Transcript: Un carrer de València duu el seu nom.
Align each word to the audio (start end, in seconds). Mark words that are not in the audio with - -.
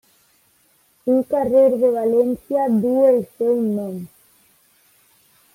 Un 1.15 1.19
carrer 1.33 1.67
de 1.83 1.91
València 1.97 2.65
duu 2.87 2.99
el 3.13 3.23
seu 3.37 3.63
nom. 3.77 4.03